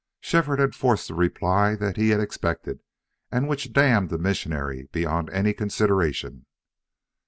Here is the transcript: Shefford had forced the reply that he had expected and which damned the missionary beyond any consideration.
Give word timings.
Shefford 0.19 0.57
had 0.57 0.73
forced 0.73 1.07
the 1.07 1.13
reply 1.13 1.75
that 1.75 1.95
he 1.95 2.09
had 2.09 2.19
expected 2.19 2.79
and 3.31 3.47
which 3.47 3.71
damned 3.71 4.09
the 4.09 4.17
missionary 4.17 4.89
beyond 4.91 5.29
any 5.29 5.53
consideration. 5.53 6.47